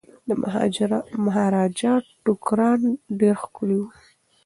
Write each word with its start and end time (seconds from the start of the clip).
د 0.27 1.15
مهاراجا 1.25 1.93
ټوکران 2.23 2.81
ډیر 3.19 3.35
ښکلي 3.43 3.79
دي. 3.83 3.89